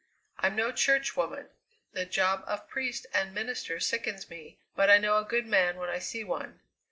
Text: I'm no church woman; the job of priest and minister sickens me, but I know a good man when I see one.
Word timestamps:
I'm 0.39 0.55
no 0.55 0.71
church 0.71 1.15
woman; 1.15 1.49
the 1.91 2.07
job 2.07 2.43
of 2.47 2.67
priest 2.67 3.05
and 3.13 3.35
minister 3.35 3.79
sickens 3.79 4.31
me, 4.31 4.57
but 4.75 4.89
I 4.89 4.97
know 4.97 5.19
a 5.19 5.23
good 5.23 5.45
man 5.45 5.77
when 5.77 5.89
I 5.91 5.99
see 5.99 6.23
one. 6.23 6.59